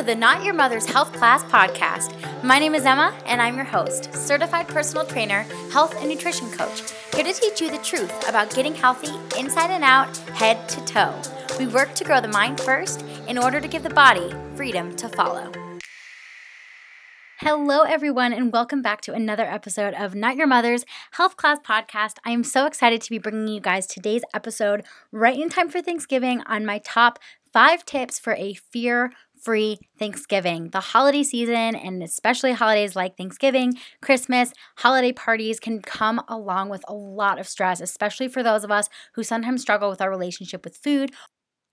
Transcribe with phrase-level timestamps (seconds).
[0.00, 2.16] to the Not Your Mother's Health Class podcast.
[2.42, 6.92] My name is Emma, and I'm your host, certified personal trainer, health and nutrition coach,
[7.14, 11.20] here to teach you the truth about getting healthy inside and out, head to toe.
[11.58, 15.06] We work to grow the mind first in order to give the body freedom to
[15.10, 15.52] follow.
[17.40, 22.14] Hello, everyone, and welcome back to another episode of Not Your Mother's Health Class Podcast.
[22.24, 24.82] I am so excited to be bringing you guys today's episode
[25.12, 27.18] right in time for Thanksgiving on my top
[27.52, 30.70] five tips for a fear free Thanksgiving.
[30.70, 36.84] The holiday season, and especially holidays like Thanksgiving, Christmas, holiday parties, can come along with
[36.88, 40.64] a lot of stress, especially for those of us who sometimes struggle with our relationship
[40.64, 41.12] with food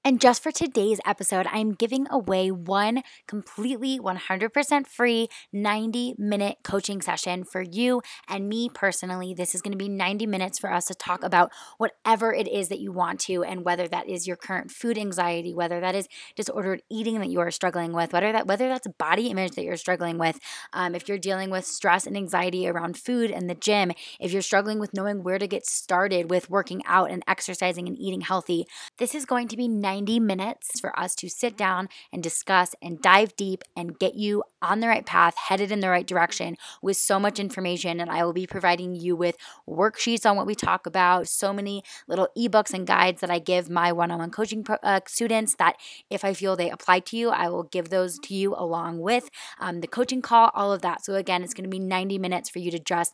[0.03, 7.01] and just for today's episode, I'm giving away one completely 100% free 90 minute coaching
[7.01, 9.33] session for you and me personally.
[9.33, 12.69] This is going to be 90 minutes for us to talk about whatever it is
[12.69, 16.07] that you want to, and whether that is your current food anxiety, whether that is
[16.35, 19.75] disordered eating that you are struggling with, whether that whether that's body image that you're
[19.75, 20.39] struggling with,
[20.73, 24.41] um, if you're dealing with stress and anxiety around food and the gym, if you're
[24.41, 28.65] struggling with knowing where to get started with working out and exercising and eating healthy,
[28.97, 32.75] this is going to be 90 90 minutes for us to sit down and discuss
[32.81, 36.57] and dive deep and get you on the right path, headed in the right direction
[36.81, 37.99] with so much information.
[37.99, 39.35] And I will be providing you with
[39.67, 43.69] worksheets on what we talk about, so many little ebooks and guides that I give
[43.69, 45.75] my one on one coaching uh, students that
[46.09, 49.29] if I feel they apply to you, I will give those to you along with
[49.59, 51.03] um, the coaching call, all of that.
[51.03, 53.13] So, again, it's going to be 90 minutes for you to just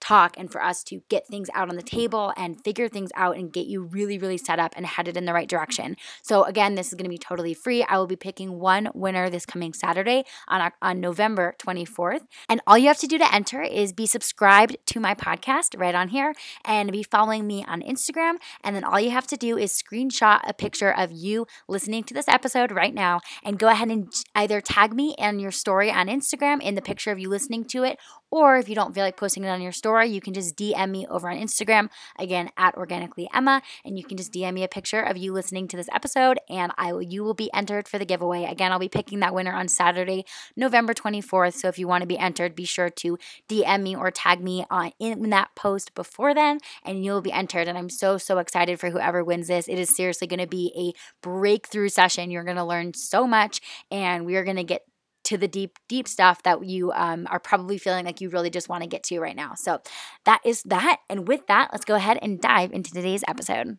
[0.00, 3.36] talk and for us to get things out on the table and figure things out
[3.36, 5.96] and get you really, really set up and headed in the right direction.
[6.22, 7.82] So, again, this is going to be totally free.
[7.82, 12.20] I will be picking one winner this coming Saturday on, on November 24th.
[12.48, 15.94] And all you have to do to enter is be subscribed to my podcast right
[15.94, 18.34] on here and be following me on Instagram.
[18.62, 22.14] And then all you have to do is screenshot a picture of you listening to
[22.14, 26.08] this episode right now and go ahead and either tag me and your story on
[26.08, 27.98] Instagram in the picture of you listening to it
[28.36, 30.90] or if you don't feel like posting it on your story, you can just DM
[30.90, 31.88] me over on Instagram,
[32.18, 35.66] again at organically Emma, and you can just DM me a picture of you listening
[35.68, 38.44] to this episode, and I will you will be entered for the giveaway.
[38.44, 41.54] Again, I'll be picking that winner on Saturday, November 24th.
[41.54, 43.16] So if you want to be entered, be sure to
[43.48, 47.68] DM me or tag me on in that post before then, and you'll be entered.
[47.68, 49.66] And I'm so so excited for whoever wins this.
[49.66, 50.92] It is seriously going to be a
[51.26, 52.30] breakthrough session.
[52.30, 54.82] You're going to learn so much, and we are going to get
[55.26, 58.68] to the deep, deep stuff that you um, are probably feeling like you really just
[58.68, 59.54] want to get to right now.
[59.54, 59.80] So
[60.24, 60.98] that is that.
[61.08, 63.78] And with that, let's go ahead and dive into today's episode.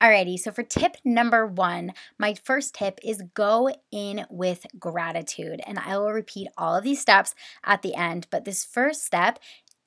[0.00, 5.60] Alrighty, so for tip number one, my first tip is go in with gratitude.
[5.66, 7.34] And I will repeat all of these steps
[7.64, 9.40] at the end, but this first step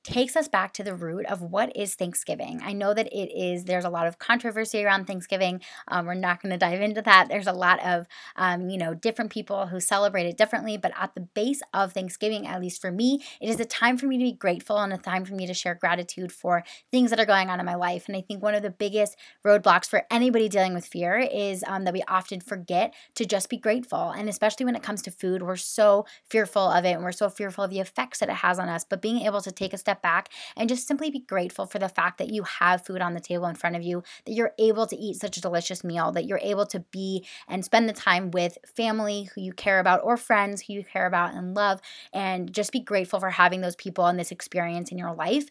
[0.03, 2.59] takes us back to the root of what is Thanksgiving.
[2.63, 5.61] I know that it is, there's a lot of controversy around Thanksgiving.
[5.87, 7.27] Um, we're not going to dive into that.
[7.29, 10.77] There's a lot of, um, you know, different people who celebrate it differently.
[10.77, 14.07] But at the base of Thanksgiving, at least for me, it is a time for
[14.07, 17.19] me to be grateful and a time for me to share gratitude for things that
[17.19, 18.07] are going on in my life.
[18.07, 21.83] And I think one of the biggest roadblocks for anybody dealing with fear is um,
[21.83, 24.09] that we often forget to just be grateful.
[24.09, 27.29] And especially when it comes to food, we're so fearful of it and we're so
[27.29, 28.83] fearful of the effects that it has on us.
[28.83, 31.77] But being able to take a step step back and just simply be grateful for
[31.77, 34.53] the fact that you have food on the table in front of you, that you're
[34.57, 37.93] able to eat such a delicious meal, that you're able to be and spend the
[37.93, 41.81] time with family who you care about or friends who you care about and love,
[42.13, 45.49] and just be grateful for having those people and this experience in your life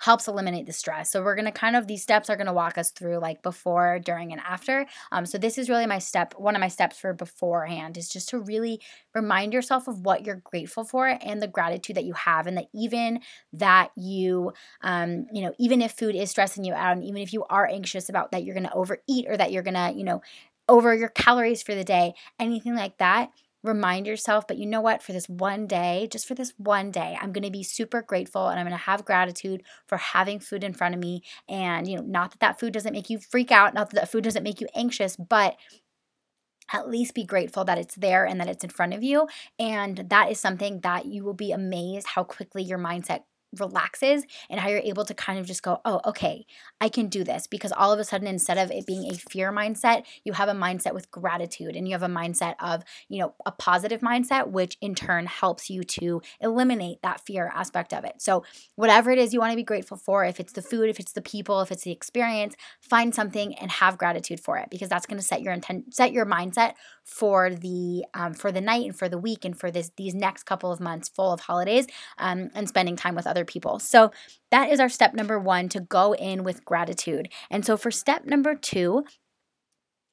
[0.00, 1.10] helps eliminate the stress.
[1.10, 3.42] So we're going to kind of these steps are going to walk us through like
[3.42, 4.86] before, during and after.
[5.12, 8.28] Um, so this is really my step one of my steps for beforehand is just
[8.30, 8.80] to really
[9.14, 12.66] remind yourself of what you're grateful for and the gratitude that you have and that
[12.74, 13.20] even
[13.52, 14.52] that you
[14.82, 17.66] um, you know, even if food is stressing you out and even if you are
[17.66, 20.22] anxious about that you're going to overeat or that you're going to, you know,
[20.68, 23.30] over your calories for the day, anything like that,
[23.62, 25.02] remind yourself, but you know what?
[25.02, 28.48] For this one day, just for this one day, I'm going to be super grateful
[28.48, 31.22] and I'm going to have gratitude for having food in front of me.
[31.48, 34.10] And, you know, not that that food doesn't make you freak out, not that that
[34.10, 35.56] food doesn't make you anxious, but
[36.72, 39.26] at least be grateful that it's there and that it's in front of you.
[39.58, 43.22] And that is something that you will be amazed how quickly your mindset
[43.58, 46.46] relaxes and how you're able to kind of just go, oh, okay,
[46.80, 47.46] I can do this.
[47.46, 50.52] Because all of a sudden, instead of it being a fear mindset, you have a
[50.52, 54.76] mindset with gratitude and you have a mindset of, you know, a positive mindset, which
[54.80, 58.14] in turn helps you to eliminate that fear aspect of it.
[58.18, 58.44] So,
[58.76, 61.12] whatever it is you want to be grateful for, if it's the food, if it's
[61.12, 65.06] the people, if it's the experience, find something and have gratitude for it because that's
[65.06, 66.74] going to set your intent, set your mindset
[67.04, 70.44] for the um, for the night and for the week and for this these next
[70.44, 71.86] couple of months full of holidays
[72.18, 73.78] um, and spending time with other other people.
[73.78, 74.12] So
[74.50, 77.28] that is our step number one to go in with gratitude.
[77.50, 79.04] And so for step number two,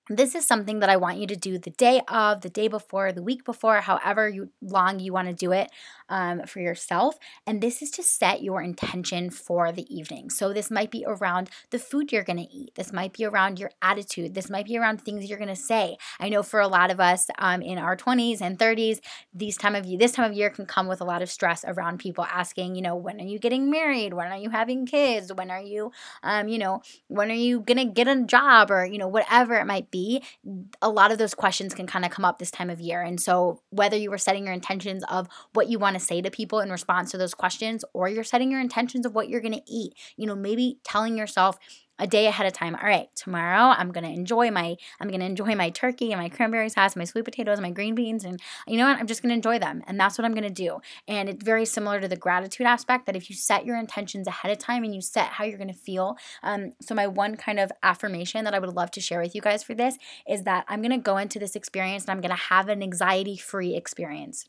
[0.09, 3.11] this is something that I want you to do the day of, the day before,
[3.11, 5.69] the week before, however you, long you want to do it
[6.09, 7.17] um, for yourself.
[7.45, 10.29] And this is to set your intention for the evening.
[10.29, 12.75] So this might be around the food you're going to eat.
[12.75, 14.33] This might be around your attitude.
[14.33, 15.97] This might be around things you're going to say.
[16.19, 18.99] I know for a lot of us um, in our 20s and 30s,
[19.33, 21.65] these time of year, this time of year can come with a lot of stress
[21.67, 24.13] around people asking, you know, when are you getting married?
[24.13, 25.33] When are you having kids?
[25.33, 25.91] When are you,
[26.23, 29.55] um, you know, when are you going to get a job or, you know, whatever
[29.55, 30.23] it might be.
[30.81, 33.01] A lot of those questions can kind of come up this time of year.
[33.01, 36.31] And so whether you were setting your intentions of what you want to say to
[36.31, 39.53] people in response to those questions, or you're setting your intentions of what you're going
[39.53, 39.93] to eat.
[40.15, 41.57] You know, maybe telling yourself,
[41.99, 42.75] a day ahead of time.
[42.75, 46.69] All right, tomorrow I'm gonna enjoy my I'm gonna enjoy my turkey and my cranberry
[46.69, 48.99] sauce, my sweet potatoes, my green beans, and you know what?
[48.99, 50.79] I'm just gonna enjoy them, and that's what I'm gonna do.
[51.07, 54.51] And it's very similar to the gratitude aspect that if you set your intentions ahead
[54.51, 56.17] of time and you set how you're gonna feel.
[56.43, 59.41] Um, so my one kind of affirmation that I would love to share with you
[59.41, 59.97] guys for this
[60.27, 64.45] is that I'm gonna go into this experience and I'm gonna have an anxiety-free experience.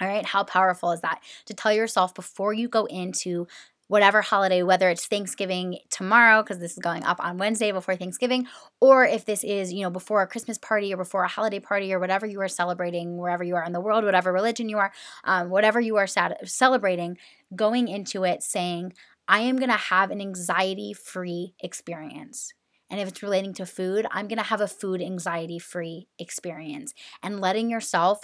[0.00, 1.20] All right, how powerful is that?
[1.46, 3.46] To tell yourself before you go into
[3.86, 8.46] whatever holiday, whether it's Thanksgiving tomorrow, because this is going up on Wednesday before Thanksgiving,
[8.80, 11.92] or if this is, you know, before a Christmas party or before a holiday party
[11.92, 14.90] or whatever you are celebrating, wherever you are in the world, whatever religion you are,
[15.24, 17.18] um, whatever you are celebrating,
[17.54, 18.94] going into it saying,
[19.28, 22.52] I am going to have an anxiety free experience.
[22.90, 26.94] And if it's relating to food, I'm going to have a food anxiety free experience.
[27.22, 28.20] And letting yourself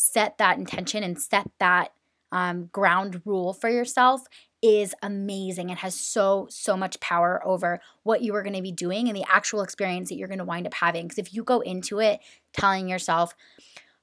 [0.00, 1.92] set that intention and set that
[2.32, 4.22] um, ground rule for yourself
[4.62, 8.72] is amazing and has so so much power over what you are going to be
[8.72, 11.42] doing and the actual experience that you're going to wind up having because if you
[11.42, 12.20] go into it
[12.52, 13.34] telling yourself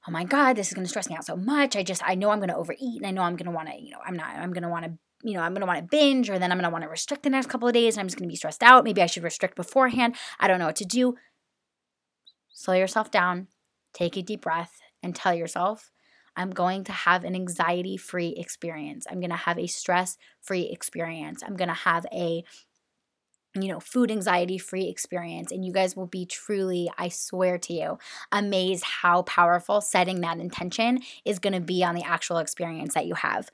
[0.06, 2.14] oh my god this is going to stress me out so much i just i
[2.14, 4.00] know i'm going to overeat and i know i'm going to want to you know
[4.04, 4.92] i'm not i'm going to want to
[5.24, 6.88] you know, I'm going to want to binge or then I'm going to want to
[6.88, 8.84] restrict the next couple of days and I'm just going to be stressed out.
[8.84, 10.14] Maybe I should restrict beforehand.
[10.38, 11.16] I don't know what to do.
[12.52, 13.48] Slow yourself down,
[13.92, 15.90] take a deep breath, and tell yourself,
[16.36, 19.06] I'm going to have an anxiety free experience.
[19.10, 21.42] I'm going to have a stress free experience.
[21.44, 22.44] I'm going to have a
[23.54, 25.50] you know, food anxiety free experience.
[25.50, 27.98] And you guys will be truly, I swear to you,
[28.30, 33.06] amazed how powerful setting that intention is going to be on the actual experience that
[33.06, 33.50] you have.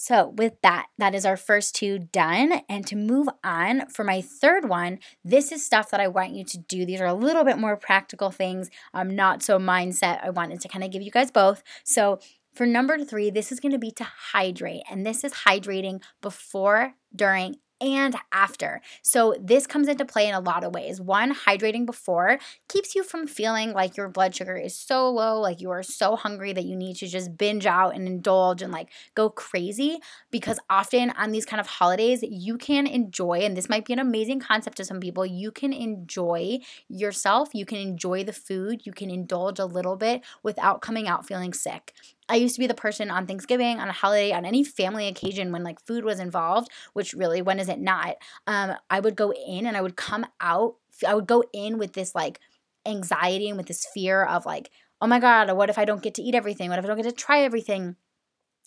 [0.00, 2.62] So, with that, that is our first two done.
[2.68, 6.44] And to move on for my third one, this is stuff that I want you
[6.44, 6.86] to do.
[6.86, 10.24] These are a little bit more practical things, um, not so mindset.
[10.24, 11.64] I wanted to kind of give you guys both.
[11.82, 12.20] So,
[12.54, 14.82] for number three, this is going to be to hydrate.
[14.88, 18.80] And this is hydrating before, during, and after.
[19.02, 21.00] So, this comes into play in a lot of ways.
[21.00, 22.38] One, hydrating before
[22.68, 26.16] keeps you from feeling like your blood sugar is so low, like you are so
[26.16, 29.98] hungry that you need to just binge out and indulge and like go crazy.
[30.30, 33.98] Because often on these kind of holidays, you can enjoy, and this might be an
[33.98, 36.58] amazing concept to some people, you can enjoy
[36.88, 41.26] yourself, you can enjoy the food, you can indulge a little bit without coming out
[41.26, 41.92] feeling sick.
[42.28, 45.52] I used to be the person on Thanksgiving, on a holiday, on any family occasion
[45.52, 48.16] when like food was involved, which really, when is it not?
[48.46, 50.76] Um, I would go in and I would come out,
[51.06, 52.40] I would go in with this like
[52.86, 54.70] anxiety and with this fear of like,
[55.00, 56.70] oh my God, what if I don't get to eat everything?
[56.70, 57.96] What if I don't get to try everything?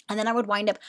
[0.09, 0.79] And then I would wind up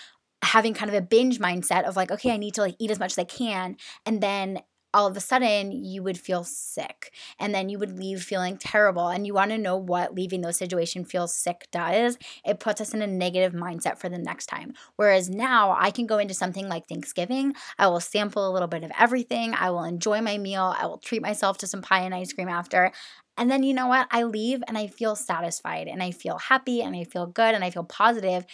[0.43, 2.99] having kind of a binge mindset of like, okay, I need to like eat as
[2.99, 3.77] much as I can.
[4.05, 4.61] And then
[4.95, 9.09] all of a sudden you would feel sick and then you would leave feeling terrible
[9.09, 12.93] and you want to know what leaving those situations feels sick does it puts us
[12.93, 16.69] in a negative mindset for the next time whereas now i can go into something
[16.69, 20.75] like thanksgiving i will sample a little bit of everything i will enjoy my meal
[20.79, 22.93] i will treat myself to some pie and ice cream after
[23.37, 26.83] and then you know what i leave and i feel satisfied and i feel happy
[26.83, 28.45] and i feel good and i feel positive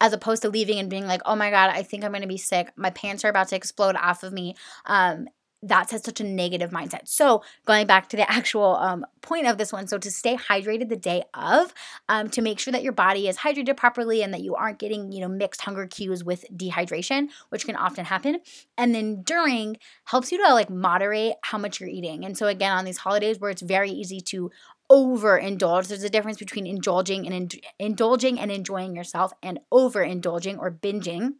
[0.00, 2.36] as opposed to leaving and being like, oh my God, I think I'm gonna be
[2.36, 2.70] sick.
[2.76, 4.54] My pants are about to explode off of me.
[4.86, 5.28] Um,
[5.62, 7.08] that has such a negative mindset.
[7.08, 10.88] So, going back to the actual um, point of this one, so to stay hydrated
[10.88, 11.74] the day of,
[12.08, 15.10] um, to make sure that your body is hydrated properly and that you aren't getting,
[15.10, 18.38] you know, mixed hunger cues with dehydration, which can often happen.
[18.76, 22.24] And then during helps you to like moderate how much you're eating.
[22.24, 24.50] And so, again, on these holidays where it's very easy to
[24.90, 25.88] overindulge.
[25.88, 31.34] There's a difference between indulging and in- indulging and enjoying yourself and overindulging or binging.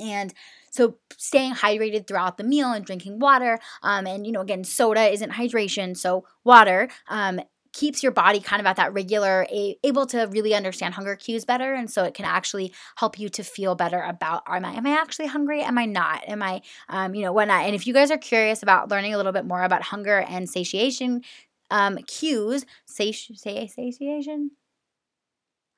[0.00, 0.32] And
[0.70, 5.10] so staying hydrated throughout the meal and drinking water, um, and you know, again, soda
[5.12, 7.40] isn't hydration, so water um,
[7.72, 11.44] keeps your body kind of at that regular, a, able to really understand hunger cues
[11.44, 14.86] better, and so it can actually help you to feel better about am I am
[14.86, 15.62] I actually hungry?
[15.62, 16.22] Am I not?
[16.26, 19.16] Am I, um, you know, I and if you guys are curious about learning a
[19.16, 21.22] little bit more about hunger and satiation
[21.70, 24.50] um, cues, sati- satiation.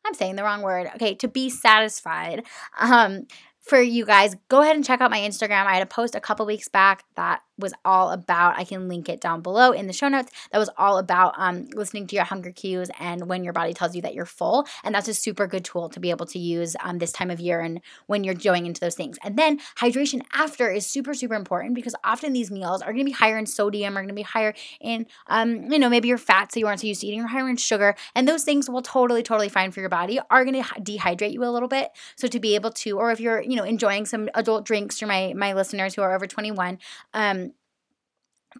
[0.06, 0.88] I'm saying the wrong word.
[0.94, 2.44] Okay, to be satisfied.
[2.78, 3.26] Um,
[3.68, 5.66] for you guys, go ahead and check out my Instagram.
[5.66, 9.09] I had a post a couple weeks back that was all about i can link
[9.09, 12.25] it down below in the show notes that was all about um, listening to your
[12.25, 15.47] hunger cues and when your body tells you that you're full and that's a super
[15.47, 18.35] good tool to be able to use um, this time of year and when you're
[18.35, 19.19] going into those things.
[19.23, 23.11] And then hydration after is super super important because often these meals are going to
[23.11, 26.19] be higher in sodium are going to be higher in um, you know maybe your
[26.19, 28.69] fats that you aren't so used to eating or higher in sugar and those things
[28.69, 31.91] will totally totally fine for your body are going to dehydrate you a little bit.
[32.17, 35.07] So to be able to or if you're you know enjoying some adult drinks for
[35.07, 36.79] my my listeners who are over 21
[37.15, 37.48] um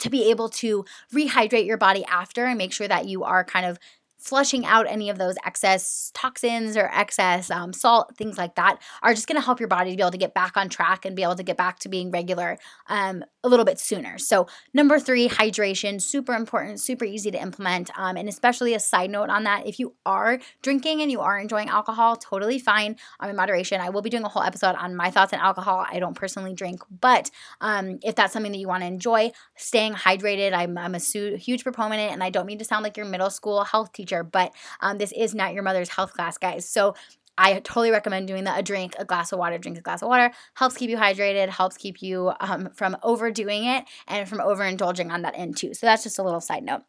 [0.01, 3.67] to be able to rehydrate your body after and make sure that you are kind
[3.67, 3.79] of
[4.19, 9.15] flushing out any of those excess toxins or excess um, salt, things like that, are
[9.15, 11.15] just going to help your body to be able to get back on track and
[11.15, 12.59] be able to get back to being regular
[12.89, 14.19] um, a little bit sooner.
[14.19, 17.91] So, number three, hydration, super important, super easy to implement.
[17.97, 21.39] Um, and especially a side note on that, if you are drinking and you are
[21.39, 23.81] enjoying alcohol, totally fine um, in moderation.
[23.81, 25.87] I will be doing a whole episode on my thoughts on alcohol.
[25.89, 29.95] I don't personally drink, but um, if that's something that you want to enjoy, staying
[29.95, 33.07] hydrated, I'm, I'm a su- huge proponent, and I don't mean to sound like your
[33.07, 36.69] middle school health teacher teacher, but um, this is not your mother's health class, guys.
[36.69, 36.95] So
[37.37, 38.59] I totally recommend doing that.
[38.59, 41.49] A drink, a glass of water, drink a glass of water helps keep you hydrated,
[41.49, 45.73] helps keep you um, from overdoing it and from overindulging on that end too.
[45.75, 46.83] So that's just a little side note.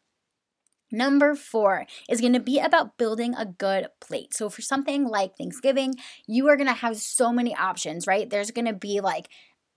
[0.92, 4.34] Number four is going to be about building a good plate.
[4.34, 5.94] So, for something like Thanksgiving,
[6.26, 8.28] you are going to have so many options, right?
[8.28, 9.28] There's going to be like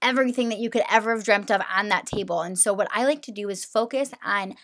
[0.02, 2.42] everything that you could ever have dreamt of on that table.
[2.42, 4.56] And so, what I like to do is focus on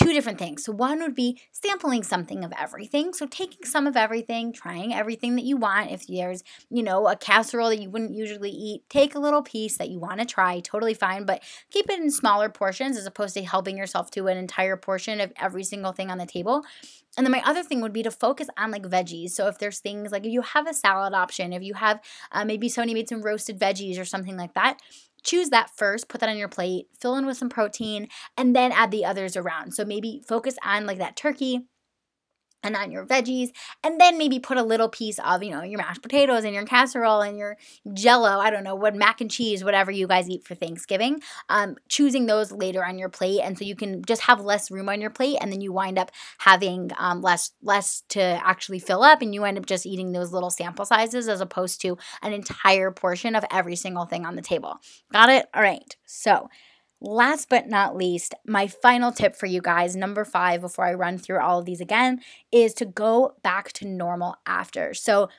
[0.00, 0.64] two different things.
[0.64, 3.12] So, one would be sampling something of everything.
[3.12, 5.90] So, taking some of everything, trying everything that you want.
[5.90, 9.76] If there's, you know, a casserole that you wouldn't usually eat, take a little piece
[9.78, 13.34] that you want to try, totally fine, but keep it in smaller portions as opposed
[13.34, 16.64] to helping yourself to an entire portion of every single thing on the table.
[17.16, 19.30] And then my other thing would be to focus on like veggies.
[19.30, 22.44] So if there's things like if you have a salad option, if you have uh,
[22.44, 24.80] maybe somebody made some roasted veggies or something like that,
[25.22, 28.72] choose that first, put that on your plate, fill in with some protein, and then
[28.72, 29.72] add the others around.
[29.74, 31.66] So maybe focus on like that turkey
[32.62, 33.50] and on your veggies
[33.82, 36.64] and then maybe put a little piece of you know your mashed potatoes and your
[36.64, 37.56] casserole and your
[37.92, 41.76] jello i don't know what mac and cheese whatever you guys eat for thanksgiving um,
[41.88, 45.00] choosing those later on your plate and so you can just have less room on
[45.00, 49.22] your plate and then you wind up having um, less less to actually fill up
[49.22, 52.90] and you end up just eating those little sample sizes as opposed to an entire
[52.90, 54.78] portion of every single thing on the table.
[55.12, 55.46] Got it?
[55.54, 55.96] All right.
[56.06, 56.48] So
[57.02, 61.16] Last but not least, my final tip for you guys, number five, before I run
[61.16, 62.20] through all of these again,
[62.52, 64.92] is to go back to normal after.
[64.92, 65.30] So,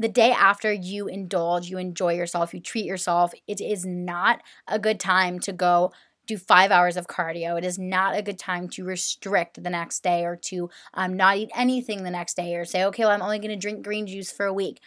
[0.00, 4.78] the day after you indulge, you enjoy yourself, you treat yourself, it is not a
[4.78, 5.92] good time to go
[6.28, 7.58] do five hours of cardio.
[7.58, 11.36] It is not a good time to restrict the next day or to um, not
[11.38, 14.06] eat anything the next day or say, okay, well, I'm only going to drink green
[14.06, 14.80] juice for a week.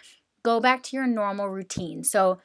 [0.44, 2.06] Go back to your normal routine.
[2.06, 2.40] So,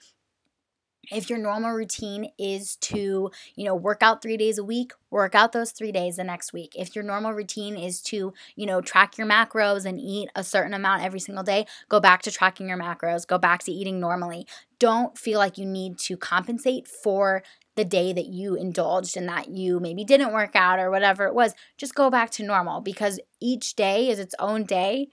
[1.11, 5.35] if your normal routine is to you know work out three days a week work
[5.35, 6.75] out those three days the next week.
[6.77, 10.75] If your normal routine is to you know track your macros and eat a certain
[10.75, 14.47] amount every single day go back to tracking your macros go back to eating normally.
[14.79, 17.43] Don't feel like you need to compensate for
[17.77, 21.35] the day that you indulged and that you maybe didn't work out or whatever it
[21.35, 21.55] was.
[21.77, 25.09] Just go back to normal because each day is its own day.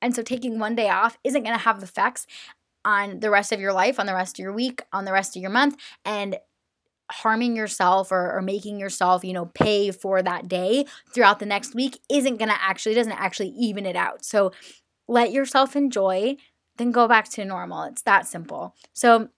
[0.00, 2.26] And so taking one day off isn't going to have effects
[2.86, 5.36] on the rest of your life, on the rest of your week, on the rest
[5.36, 6.38] of your month, and
[7.10, 11.74] harming yourself or, or making yourself, you know, pay for that day throughout the next
[11.74, 14.24] week isn't to actually, doesn't actually even it out.
[14.24, 14.52] So
[15.08, 16.36] let yourself enjoy,
[16.78, 17.82] then go back to normal.
[17.84, 18.74] It's that simple.
[18.92, 19.28] So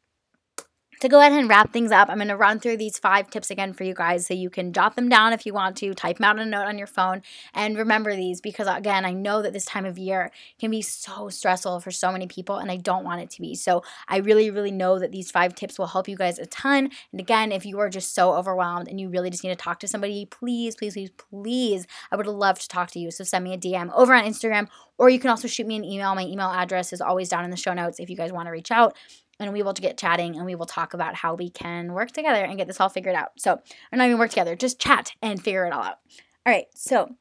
[1.01, 3.51] to go ahead and wrap things up, I'm going to run through these five tips
[3.51, 6.19] again for you guys so you can jot them down if you want to, type
[6.19, 7.23] them out in a note on your phone,
[7.55, 11.29] and remember these because, again, I know that this time of year can be so
[11.29, 13.55] stressful for so many people, and I don't want it to be.
[13.55, 16.91] So, I really, really know that these five tips will help you guys a ton.
[17.13, 19.81] And again, if you are just so overwhelmed and you really just need to talk
[19.81, 23.11] to somebody, please, please, please, please, I would love to talk to you.
[23.11, 25.85] So, send me a DM over on Instagram, or you can also shoot me an
[25.85, 26.15] email.
[26.15, 28.53] My email address is always down in the show notes if you guys want to
[28.53, 28.97] reach out
[29.39, 32.45] and we will get chatting and we will talk about how we can work together
[32.45, 33.33] and get this all figured out.
[33.39, 33.55] So,
[33.93, 35.99] or not even work together, just chat and figure it all out.
[36.47, 37.15] All right, so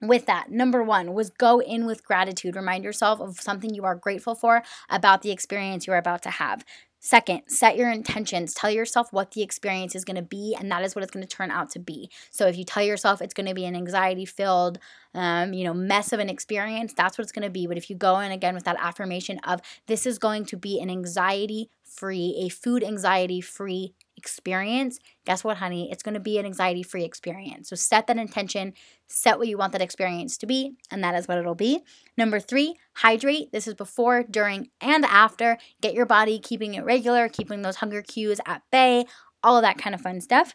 [0.00, 2.56] with that, number one was go in with gratitude.
[2.56, 6.30] Remind yourself of something you are grateful for about the experience you are about to
[6.30, 6.64] have.
[7.02, 8.52] Second, set your intentions.
[8.52, 11.26] Tell yourself what the experience is going to be, and that is what it's going
[11.26, 12.10] to turn out to be.
[12.30, 14.78] So if you tell yourself it's going to be an anxiety-filled,
[15.14, 17.66] um, you know, mess of an experience, that's what it's going to be.
[17.66, 20.78] But if you go in again with that affirmation of this is going to be
[20.78, 25.90] an anxiety-free, a food anxiety-free experience, guess what, honey?
[25.90, 27.70] It's going to be an anxiety free experience.
[27.70, 28.74] So set that intention,
[29.08, 31.80] set what you want that experience to be, and that is what it'll be.
[32.16, 33.50] Number three, hydrate.
[33.50, 35.56] This is before, during, and after.
[35.80, 39.06] Get your body keeping it regular, keeping those hunger cues at bay
[39.42, 40.54] all of that kind of fun stuff.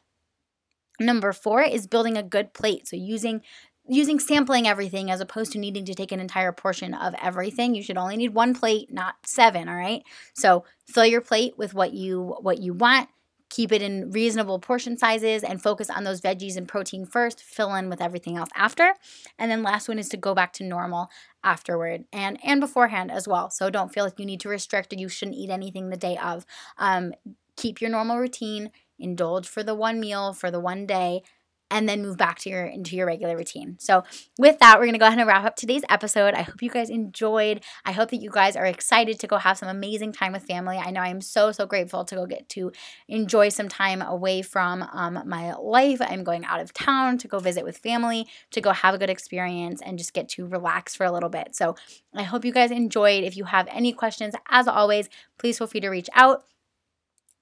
[0.99, 2.87] Number four is building a good plate.
[2.87, 3.41] So using
[3.87, 7.75] using sampling everything as opposed to needing to take an entire portion of everything.
[7.75, 10.01] You should only need one plate, not seven, all right?
[10.33, 13.09] So fill your plate with what you what you want.
[13.55, 17.73] Keep it in reasonable portion sizes and focus on those veggies and protein first, fill
[17.73, 18.95] in with everything else after.
[19.39, 21.09] And then last one is to go back to normal
[21.41, 23.49] afterward and and beforehand as well.
[23.49, 26.17] So don't feel like you need to restrict or you shouldn't eat anything the day
[26.17, 26.45] of.
[26.77, 27.13] Um,
[27.55, 31.23] keep your normal routine, indulge for the one meal for the one day
[31.71, 33.77] and then move back to your into your regular routine.
[33.79, 34.03] So,
[34.37, 36.33] with that, we're going to go ahead and wrap up today's episode.
[36.33, 37.63] I hope you guys enjoyed.
[37.85, 40.77] I hope that you guys are excited to go have some amazing time with family.
[40.77, 42.71] I know I am so so grateful to go get to
[43.07, 46.01] enjoy some time away from um, my life.
[46.01, 49.09] I'm going out of town to go visit with family, to go have a good
[49.09, 51.55] experience and just get to relax for a little bit.
[51.55, 51.75] So,
[52.13, 53.23] I hope you guys enjoyed.
[53.23, 56.43] If you have any questions, as always, please feel free to reach out.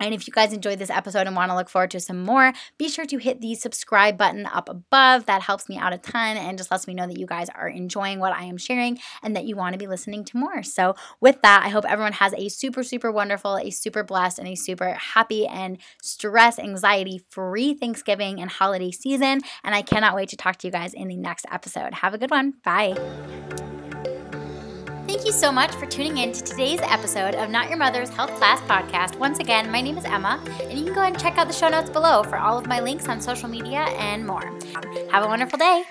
[0.03, 2.51] And if you guys enjoyed this episode and want to look forward to some more,
[2.77, 5.25] be sure to hit the subscribe button up above.
[5.27, 7.69] That helps me out a ton and just lets me know that you guys are
[7.69, 10.61] enjoying what I am sharing and that you want to be listening to more.
[10.61, 14.47] So, with that, I hope everyone has a super, super wonderful, a super blessed, and
[14.47, 19.39] a super happy and stress, anxiety free Thanksgiving and holiday season.
[19.63, 21.93] And I cannot wait to talk to you guys in the next episode.
[21.95, 22.55] Have a good one.
[22.63, 23.72] Bye.
[25.13, 28.31] Thank you so much for tuning in to today's episode of Not Your Mother's Health
[28.37, 29.19] Class Podcast.
[29.19, 31.53] Once again, my name is Emma, and you can go ahead and check out the
[31.53, 34.51] show notes below for all of my links on social media and more.
[35.11, 35.83] Have a wonderful day.